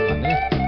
[0.00, 0.67] いうのは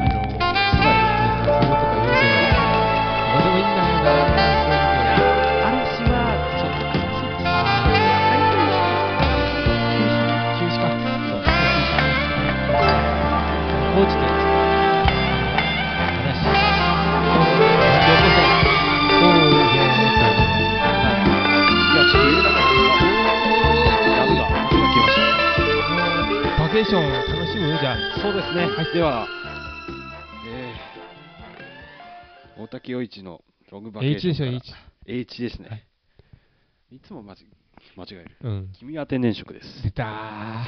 [28.92, 29.28] では、
[30.48, 33.40] えー、大竹陽一の
[33.70, 35.33] ロングバケーションでしょ、から H。
[35.36, 35.86] H ですね。
[36.90, 37.36] いつも間違
[37.96, 38.36] 間違える。
[38.42, 38.73] うん。
[38.77, 39.84] 君は天然色です。
[39.84, 40.67] 出た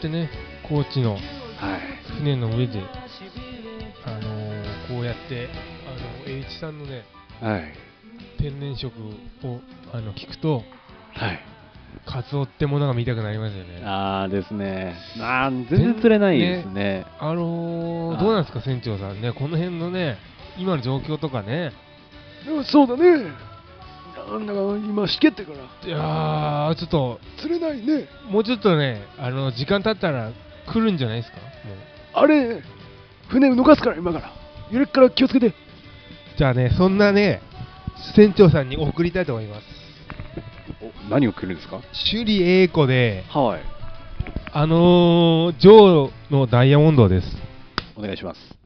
[0.00, 0.30] ってね、
[0.66, 1.20] 高知のはい。
[2.18, 2.80] 船の上で、
[4.06, 5.48] あのーこうやって、
[5.86, 7.04] あの、H さんのね、
[7.40, 7.72] はい。
[8.38, 8.90] 天然色
[9.44, 9.60] を
[9.92, 10.64] あの聞くと、
[11.12, 11.40] はい。
[12.06, 13.82] カツオってものが見たくなりますよね。
[13.84, 14.96] あーですね。
[15.18, 17.04] あー全然釣れないですね。
[17.18, 20.16] あのーあどうなんですか、船長さんね、この辺のね、
[20.58, 21.72] 今の状況とかね、
[22.64, 23.30] そうだね。
[24.28, 25.58] なんだか今しけってから
[25.88, 28.08] いやー、ちょっと、釣れないね。
[28.28, 30.30] もうちょっとね、あの時間経ったら
[30.72, 31.46] 来るんじゃないですか、もう。
[32.14, 32.62] あれ、
[33.28, 34.32] 船動かすから今から。
[34.70, 35.54] 揺れっから気をつけて。
[36.36, 37.42] じゃあね、そんなね、
[38.14, 39.62] 船長さんに送りたいと思います。
[41.08, 41.80] お何を来るんですか？
[42.10, 43.60] 首里英子で、はい。
[44.52, 47.26] あのー、ジョーのダイヤモンドです。
[47.96, 48.59] お願いします。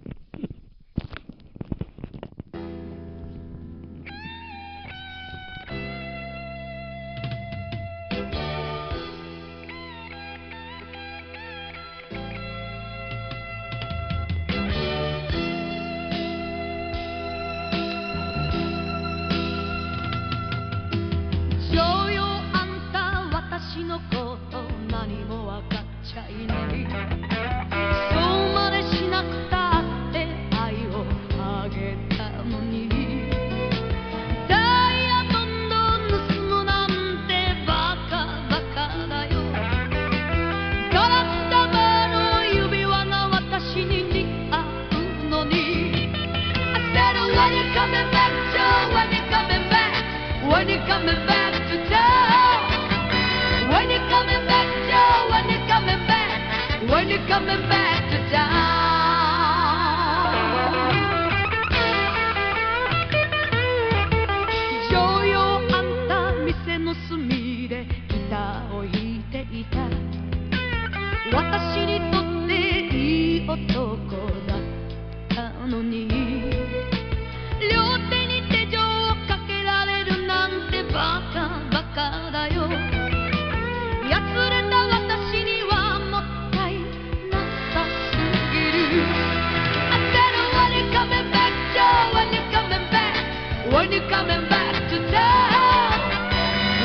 [94.14, 95.98] Coming back to town.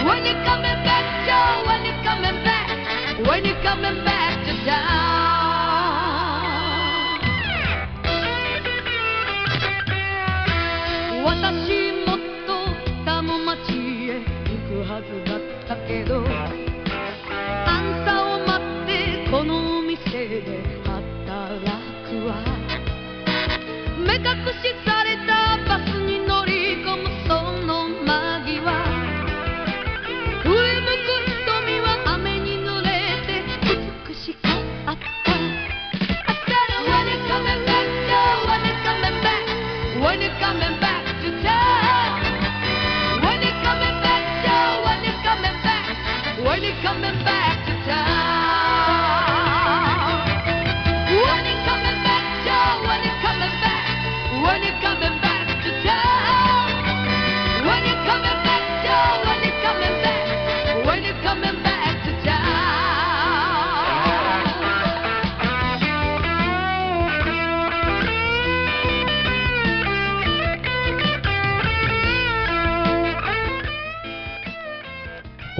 [0.07, 2.69] When you coming back Joe when you coming back
[3.27, 4.98] when you coming back to town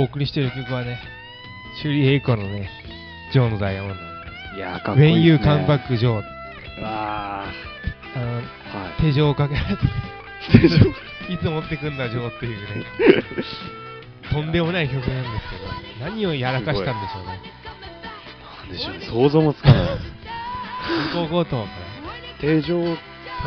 [0.09, 1.00] 送りしている曲はね、
[1.83, 2.69] 首里英子のね、
[3.31, 3.98] ジョーのダイヤモン
[4.53, 4.57] ド。
[4.57, 5.53] いやー、かっこい When い You ですね。
[5.53, 6.81] Come Back ジョー。
[6.81, 7.53] わあ
[8.15, 8.36] のー。
[8.36, 8.41] は
[9.00, 9.01] い。
[9.01, 9.84] 手錠をかけられて、
[10.51, 10.75] 手錠
[11.29, 12.86] いつ持ってくんだ、 ジョーっていうね。
[14.34, 15.55] とんでもない曲なんですけ
[16.00, 17.39] ど、何をやらかしたんでしょうね。
[18.62, 19.86] なんでしょうね、想像もつかない。
[21.13, 21.67] 銀行強盗から
[22.39, 22.98] 手錠で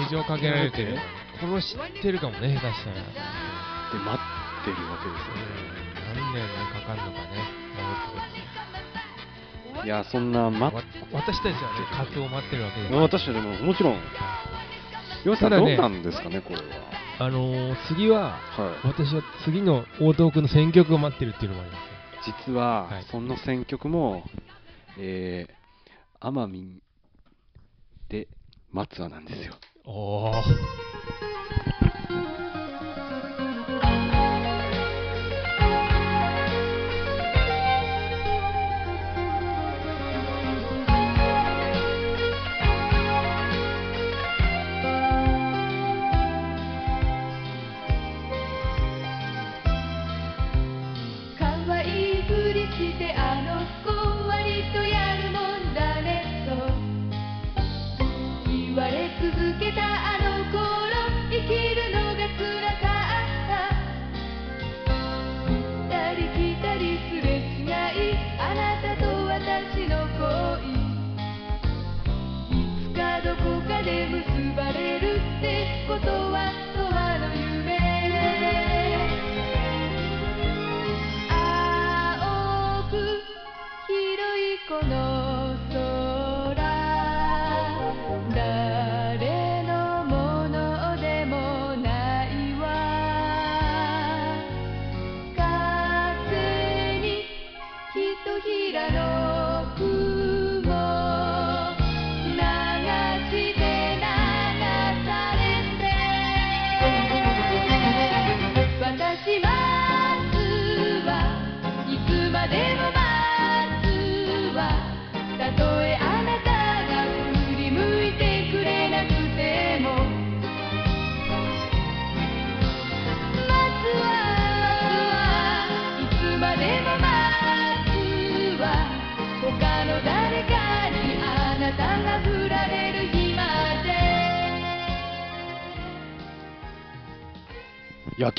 [0.08, 0.98] 手錠かけられてる。
[1.40, 2.96] 殺してるかもね、下手したら。
[3.98, 5.81] 待ってるわけですよね。
[6.14, 7.28] 何年かかるのかね、
[7.76, 7.88] 戻
[9.80, 10.72] っていや、そんな、ま
[11.12, 11.56] 私たちはね、
[11.92, 12.94] カツを待ってるわけです。
[12.94, 13.98] 私たちももちろん、
[15.24, 16.62] ヨウさん、ねどうなんですかね、これは。
[17.18, 18.88] あのー、次は、はい。
[18.88, 22.34] 私は次の大東区の選曲を待ってるっていうのもありますよ。
[22.46, 24.24] 実は、はいその選曲も、
[24.98, 26.82] えー、奄美
[28.08, 28.28] で
[28.70, 29.54] 松和なんですよ。
[29.84, 30.42] おー。
[73.84, 76.31] で結ばれるってことは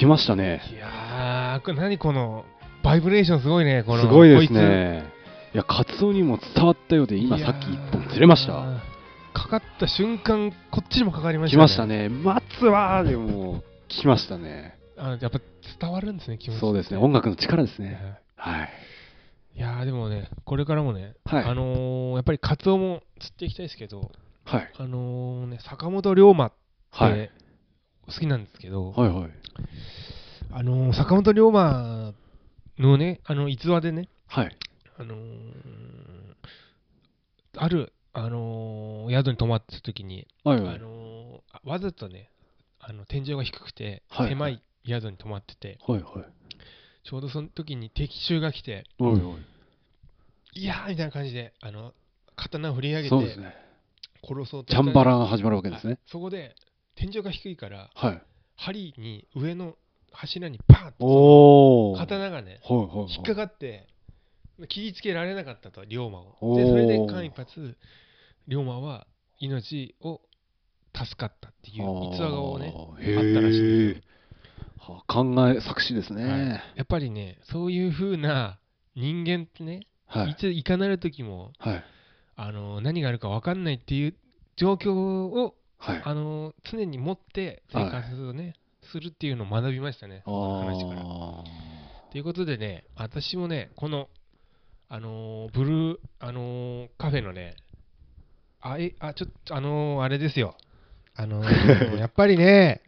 [0.03, 0.61] きましたね。
[0.71, 2.43] いやー何この
[2.83, 5.03] バイブレーションすごいねこのすごいですね。
[5.53, 8.81] いやカツオにも伝わったようで今さっき1本釣れました。
[9.33, 11.59] かかった瞬間こっちにもかかりましたね。
[11.59, 12.09] 来ましたね。
[12.09, 14.77] 待つわでも来ましたね。
[14.97, 15.39] あやっぱ
[15.79, 16.97] 伝わるんですね気持ちそうですね。
[16.97, 18.69] 音楽の力ですね、はい。
[19.55, 19.59] い。
[19.59, 24.11] やでもね、これからもね、はい、あのー、やっぱりカツオも釣っていきたいですけど、
[24.45, 26.55] はい、あのー、ね、坂本龍馬って、
[26.91, 27.31] はい、
[28.07, 29.29] 好きなんですけど、はいはい、
[30.51, 32.13] あの坂本龍馬
[32.77, 34.57] のねあの逸話でね、はい、
[34.97, 35.19] あのー、
[37.55, 42.29] ある、あのー、宿に泊まってた時に、はいはい、あのー、わざとね
[42.79, 46.25] あの天井が低くて、狭い宿に泊まってて、はいはい、
[47.03, 51.93] ちょうどその時に敵襲が来て、はいはい、いやーみたいな感じであの
[52.35, 53.55] 刀を振り上げて、ね、
[54.27, 55.97] 殺そうとチャンバラが始まるわけですね。
[56.07, 56.55] そこで
[56.95, 58.21] 天井が低いから、はい、
[58.55, 59.75] 針に上の
[60.11, 63.87] 柱にパーンと刀がね、はいはいはい、引っかかって
[64.69, 66.55] 切りつけられなかったと龍馬を。
[66.55, 67.75] でそれで間一髪
[68.47, 69.07] 龍馬は
[69.39, 70.21] 命を
[70.95, 72.95] 助かったっていう逸話をねあっ
[73.33, 74.01] たらしい。
[75.07, 76.41] 考え作詞ですね、はい、
[76.75, 78.59] やっぱりねそういうふうな
[78.95, 81.83] 人間ってね、はい、いついかなる時も、はい、
[82.35, 84.15] あの何があるか分かんないっていう
[84.57, 88.55] 状況をはい、あの常に持って生活をね、はい、
[88.91, 91.03] するっていうのを学びましたね、その話から。
[92.11, 94.07] ということでね、私もね、この、
[94.87, 97.55] あのー、ブルー、あのー、カフェのね、
[98.61, 100.55] あ、え、あ、ちょっと、あのー、あれですよ。
[101.15, 101.43] あの
[101.97, 102.81] やっぱりね、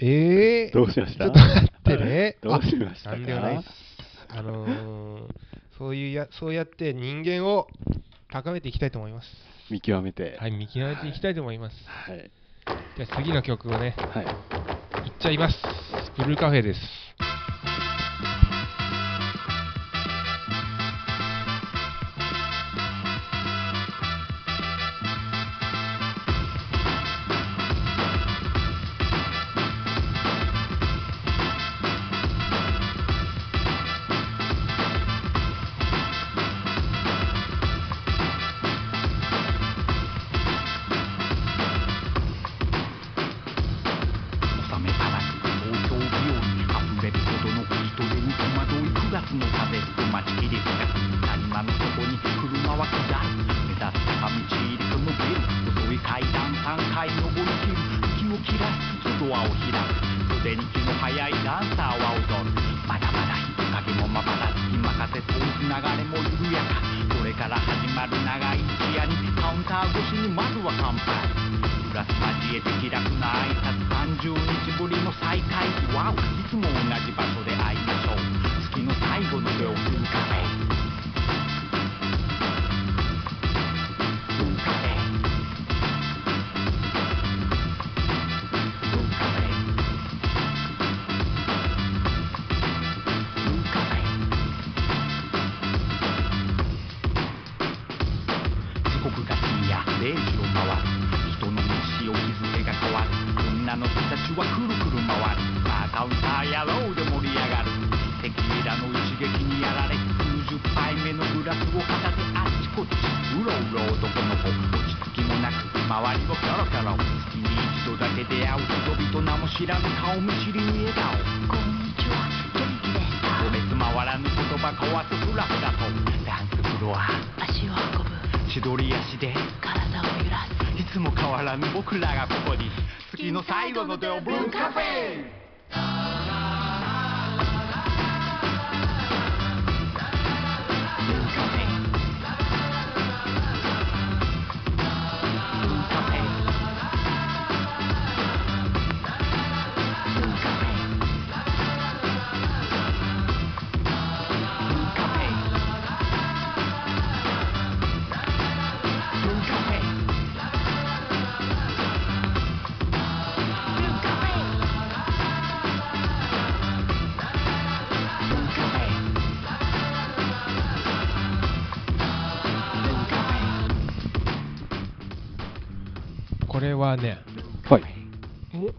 [0.00, 1.26] えー、 どうしました？
[1.26, 2.38] ちょっと待ってね。
[2.42, 3.64] どうしましたなん。
[4.28, 5.28] あの
[5.78, 7.68] そういうや、そうやって人間を
[8.30, 9.51] 高めていきたいと思います。
[9.72, 10.36] 見極めて。
[10.38, 12.30] はい見極めていきたいと思います、はい、
[12.96, 14.24] じゃあ次の曲をね、はい、
[15.06, 15.56] いっちゃいます。
[16.18, 16.80] ブルーカフェです。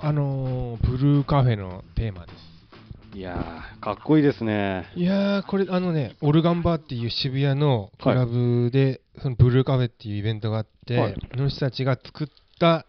[0.06, 3.18] あのーブルーカフェのテーマです。
[3.18, 4.86] いやー、かっこいいですね。
[4.98, 12.28] いやー、これ、あのね、オルガンバーっていう渋谷のクラブで、そのブルーカフェっていうイベントがあって、はいその人たちが作っ
[12.60, 12.86] た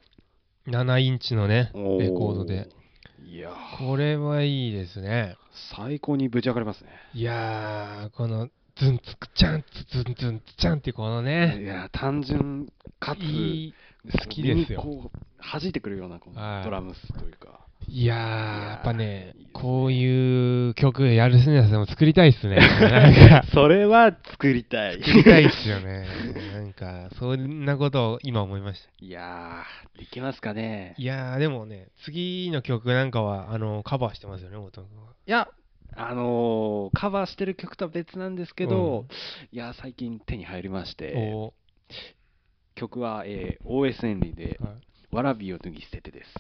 [0.67, 2.69] 7インチのね、レコードで、
[3.25, 5.37] いやーこれはいいですね。
[5.77, 6.91] 最高にぶち上がりますね。
[7.15, 13.75] いやー、この、ズンツクチャンツズンズンツチャンっていうこのいね、やー単純かつ、いい
[14.13, 17.61] 好きですよこう弾いてくるようなこのはいドラムスというか。
[17.87, 22.57] いややっぱねこういう曲やるすんやつでも作りたいっすね。
[22.81, 25.03] なんか、それは作りたい。
[25.03, 26.07] 作りたいっすよね。
[26.53, 28.89] なんか、そんなことを今思いました。
[29.01, 30.95] いやー、できますかね。
[30.99, 35.13] いやー、でもね、次の曲なんかは、あの、カバーしてますよね、音君は。
[35.27, 35.49] いや、
[35.97, 39.07] あのーカバーしてる曲とは別なんですけど、うん
[39.53, 41.55] いやー、最近手に入りまして、お
[42.75, 46.31] 曲は、えー OS エンリーで、ーはいわらびを脱ぎ捨ててです。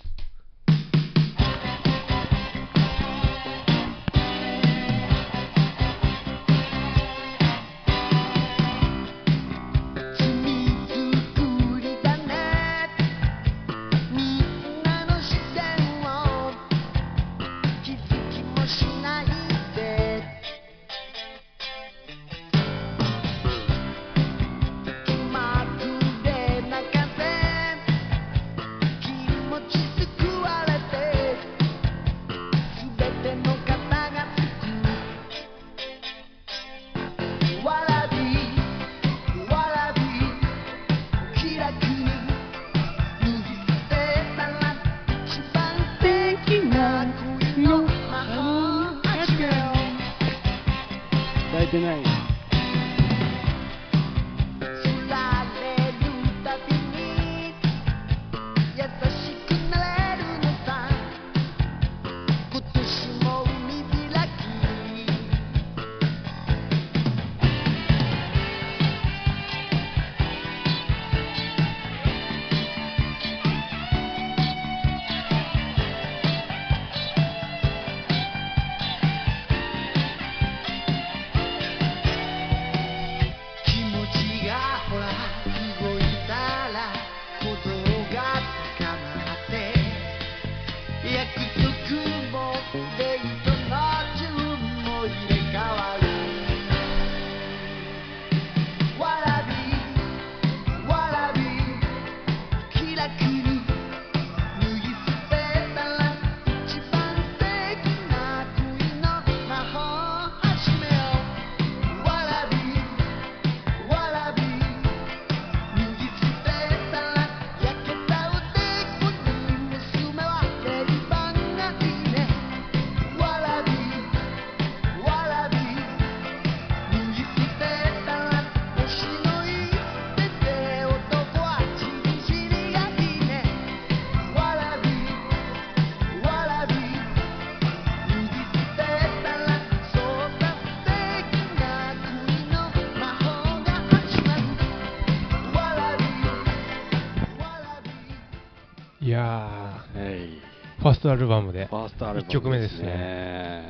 [151.04, 151.76] トアルバムでフ。
[151.76, 153.62] ァーストアルバム一曲目ですね。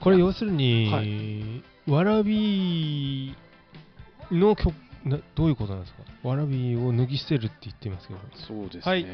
[0.00, 3.34] これ要するに、はわらび
[4.30, 6.28] の曲な、どういうことなんですか？
[6.28, 8.20] わらびを脱ぎ捨てるって言ってますけど。
[8.46, 8.82] そうですね。
[8.84, 9.06] はい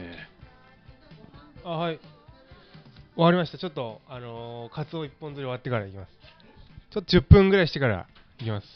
[1.64, 2.00] あ、はい。
[3.14, 3.58] 終わりました。
[3.58, 6.10] ちょっと、あのー、カツオ一本釣り終わってからいきます。
[6.90, 8.06] ちょっと10分ぐらいしてから
[8.40, 8.66] いきます。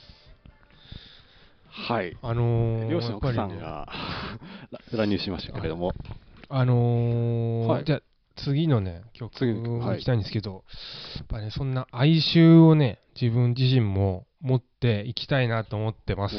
[1.68, 2.16] はい。
[2.22, 3.88] あのー、両親の奥さんが
[4.94, 5.92] 乱入しましたけれども、
[6.48, 8.02] あのーはいじゃあ
[8.44, 10.64] 次のね、曲次の曲はい行きたいんですけど、
[11.16, 16.34] やっぱね、そんな哀愁をね、自分自身も持っていきたいなと思ってます。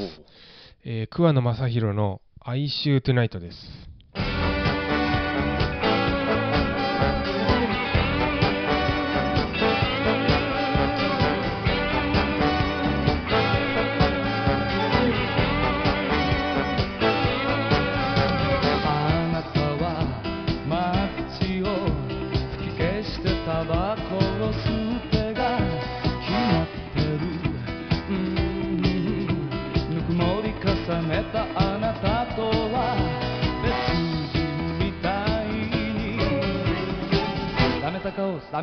[0.85, 3.57] えー桑野正宏の哀愁トゥナイトです。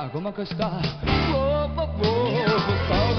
[0.00, 0.80] alguma coisa está.
[1.30, 3.09] Vou, vou, vou.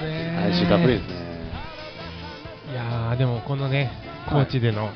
[0.00, 0.50] ですね。
[0.50, 1.30] 来週たっぷりですね。
[2.72, 3.90] いやでもこのね、
[4.28, 4.90] 高知での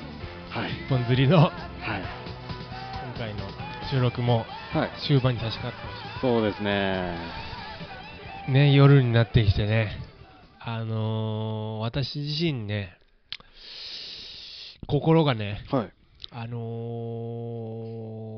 [0.51, 3.41] 一本釣りの、はい、今回の
[3.91, 4.47] 収録も
[5.07, 7.19] 終盤に差し掛かってました、そうですね。
[8.49, 9.99] ね夜になってきてね、
[10.61, 12.97] あのー、私自身ね、
[14.87, 15.93] 心がね、はい、
[16.31, 16.59] あの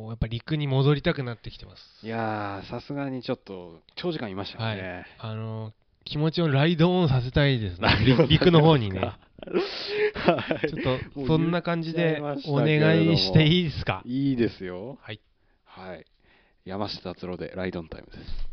[0.07, 2.07] ー、やっぱ陸に戻りたくなってきてます。
[2.07, 7.89] いやさすがにちょっと長時間いましたね、はい、あのー気持ちをライドオンさせたいですね。
[8.29, 9.01] 陸の方にね。
[9.01, 9.17] は
[10.65, 14.03] い、ちょっとそんな感じでお願いしていいですか？
[14.07, 14.99] いいですよ。
[15.03, 15.21] はい。
[15.65, 16.07] はい。
[16.65, 18.47] 山下達郎でライドオンタイムです。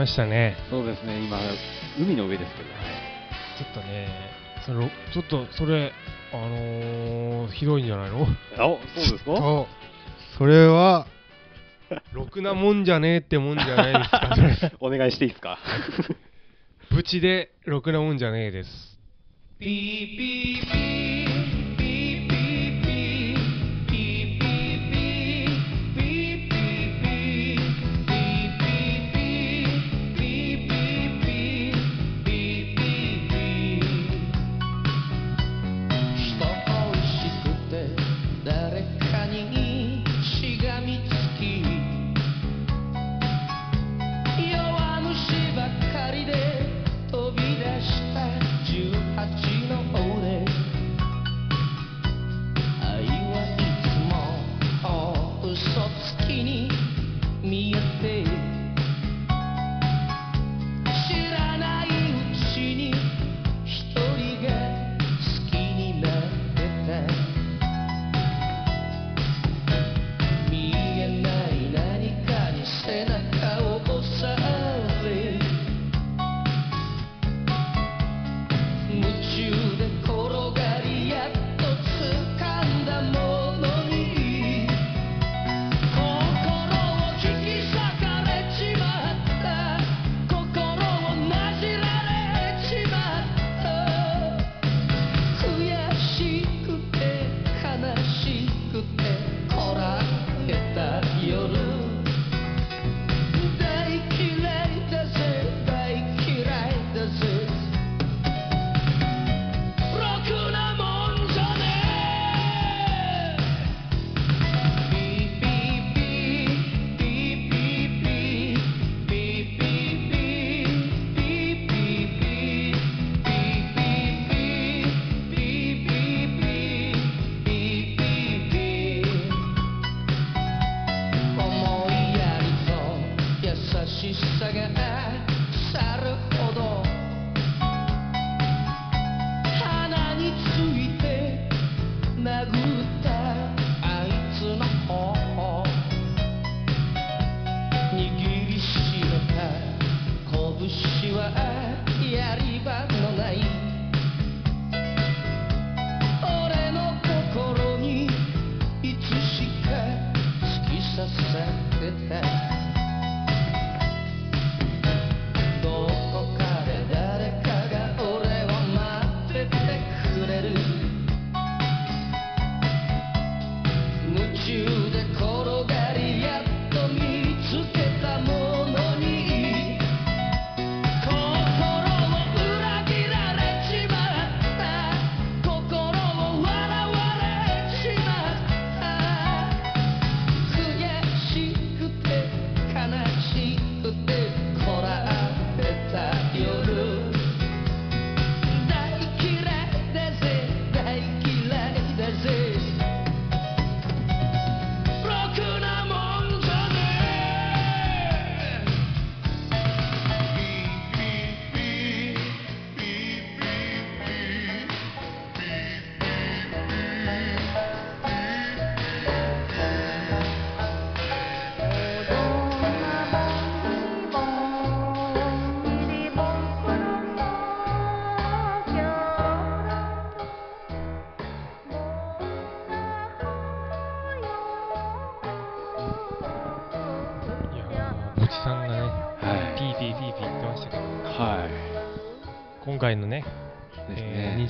[0.00, 0.56] ましたね。
[0.70, 1.38] そうですね、今、
[1.98, 2.74] 海の上ですけどね。
[3.58, 4.08] ちょっとね、
[4.64, 5.92] それちょっとそれ、
[6.32, 8.22] あのー、ひどいんじゃないの？
[8.22, 9.66] あそうですか？
[10.38, 11.06] それは、
[12.14, 15.58] ろくなもんじゃねえってもんじゃないですか、 お願いしていいですか？
[16.90, 18.98] ブチでろくなもんじゃねえです。
[19.58, 19.70] ピー
[20.16, 21.19] ピーピー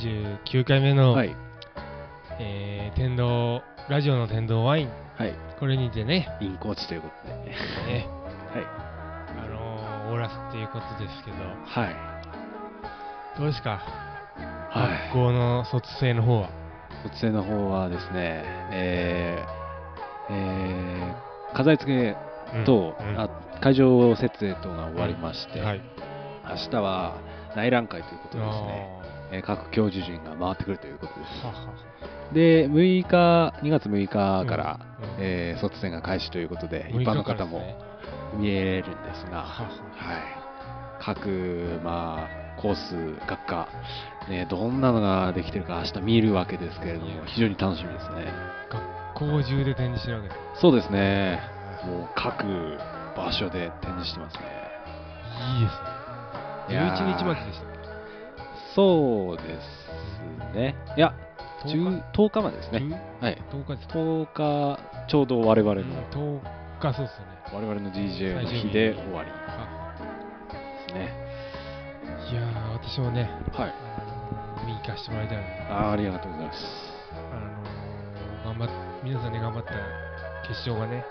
[0.00, 1.36] 29回目の、はい。
[2.38, 3.60] えー天童、
[3.90, 5.34] ラジオの天童ワイン、はい。
[5.58, 7.34] これにてね、インコーチということで。
[7.34, 7.54] ね
[8.54, 8.64] はい。
[9.38, 13.38] あのー、終わらすっていうことですけど、はい。
[13.38, 16.50] どうですか、はい学校の卒生の方は？
[17.02, 22.14] 卒生の方はですね、えー、えー、飾り付
[22.54, 23.28] けと、うんうんあ
[23.60, 25.82] 会場設営等が終わりまして、はい。
[26.48, 27.20] 明日は
[27.54, 28.99] 内覧会ということでですね、
[29.32, 31.46] えー各教授陣が回ってくるということです。
[31.46, 31.54] はは
[32.32, 34.08] で、6日、2月6日
[34.46, 37.76] から、うんうんえー卒戦が開始ということで、6一般の方も
[38.34, 39.66] 見えるんですが、はい、
[41.00, 43.68] 各、まあ、コース、学科、
[44.28, 48.32] ね、どんなのができてるか明日見るわけですけれども、非常に楽しみですね。
[49.14, 50.60] 学校中で展示してるわけです。
[50.60, 51.40] そうですね、
[51.84, 52.44] もう各
[53.16, 54.42] 場所で展示してますね。
[55.58, 56.00] いいですね。
[56.70, 57.79] いやー11日まででしたっ
[58.74, 59.42] そうで
[60.52, 60.76] すね。
[60.96, 61.14] いや、
[61.62, 62.78] け10 10日までですね。
[63.20, 63.38] 10はい。
[63.52, 66.40] 10日ですか？10日、ちょうど我々の、10
[66.80, 67.30] 日そうですよね。
[67.52, 69.36] 我々の DJ の日で終わりで
[70.88, 71.10] すね。
[72.30, 73.70] いやー、私もね、はい。
[73.70, 75.42] あのー見に行かせてもらいたいな
[75.88, 76.58] あーありがとうございます。
[77.12, 78.68] あのー、頑張っ
[79.02, 79.72] 皆さんね、頑張った
[80.46, 81.04] 決勝がね、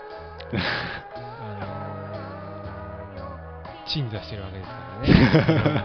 [0.54, 1.79] あのー、
[3.92, 4.76] 鎮座してるわけですか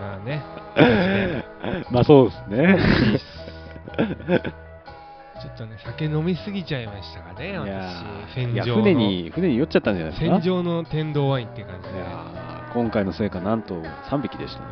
[0.01, 0.25] らね。
[0.25, 1.45] ね。
[1.91, 2.77] まあそうですね。
[5.41, 7.67] ちょっとね、酒飲みすぎちゃいましたかね、私。
[7.67, 7.89] ーいや
[8.33, 8.83] 戦場の。
[8.83, 10.35] 船に、船に酔っちゃったんじゃないですか？
[10.37, 12.05] 戦場の天童ワインって感じで、ね。
[12.73, 13.75] 今回の成果、なんと
[14.09, 14.67] 3匹でしたね。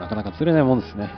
[0.00, 1.04] なかなか釣れないもんですね。
[1.04, 1.10] ね、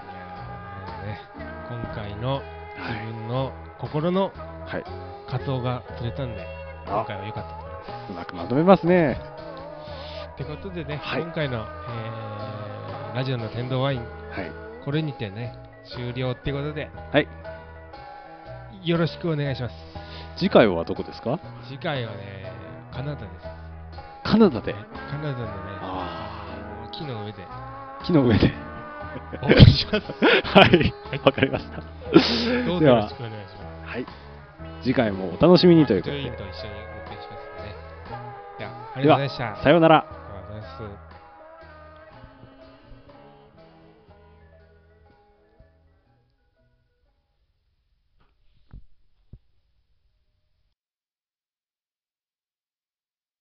[1.69, 2.43] 今回の
[2.79, 4.33] 自分の心の
[4.67, 4.85] はい。
[5.31, 6.47] カツオが釣れたんで、
[6.87, 8.13] あ今回は良かったと思います。
[8.13, 9.19] うまくまとめますね。
[10.35, 14.11] ってことでね、はい今回の、えーラジオの天童ワイン、はい。
[14.85, 15.55] これにてね、
[15.95, 17.29] 終了ってことで、はい。
[18.83, 19.75] よろしくお願いします。
[20.37, 21.39] 次回はどこですか？
[21.69, 22.53] 次回はね、
[22.93, 23.47] カナダです。
[24.25, 24.73] カナダで？
[24.75, 24.81] カ
[25.19, 27.39] ナダのね、あ木の上で
[28.05, 28.53] 木の上で。
[29.43, 30.07] お送りします。
[30.59, 30.93] はい。
[31.25, 31.81] わかりました。
[32.67, 33.93] どうぞよろしくお願いします。
[33.93, 34.07] はい。
[34.83, 36.23] 次回もお楽しみにということで。
[36.23, 37.77] と一緒にお送りしますね。
[38.59, 39.63] では、ありがとうございました。
[39.63, 40.24] さようなら。
[40.65, 41.14] あ